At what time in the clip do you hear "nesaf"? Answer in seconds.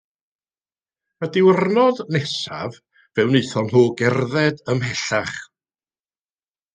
2.15-2.79